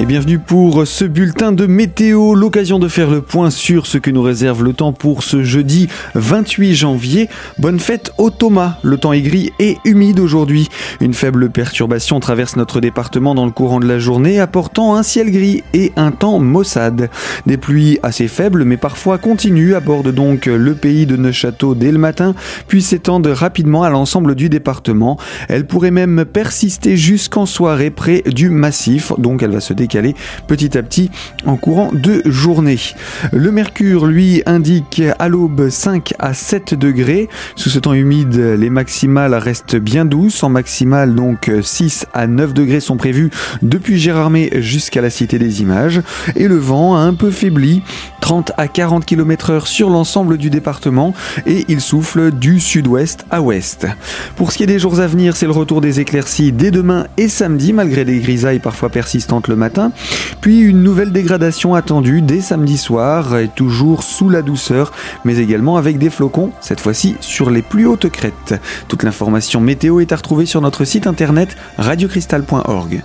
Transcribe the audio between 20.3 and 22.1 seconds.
le pays de Neuchâteau dès le